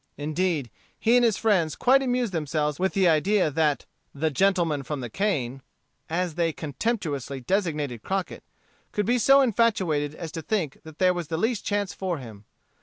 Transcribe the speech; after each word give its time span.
Indeed, 0.17 0.71
he 0.97 1.15
and 1.15 1.23
his 1.23 1.37
friends 1.37 1.75
quite 1.75 2.01
amused 2.01 2.33
themselves 2.33 2.79
with 2.79 2.93
the 2.93 3.07
idea 3.07 3.51
that 3.51 3.85
"the 4.15 4.31
gentleman 4.31 4.81
from 4.81 4.99
the 5.01 5.11
cane," 5.11 5.61
as 6.09 6.33
they 6.33 6.51
contemptuously 6.51 7.39
designated 7.39 8.01
Crockett, 8.01 8.43
could 8.93 9.05
be 9.05 9.19
so 9.19 9.41
infatuated 9.41 10.15
as 10.15 10.31
to 10.31 10.41
think 10.41 10.79
that 10.83 10.97
there 10.97 11.13
was 11.13 11.27
the 11.27 11.37
least 11.37 11.65
chance 11.67 11.93
for 11.93 12.17
him. 12.17 12.45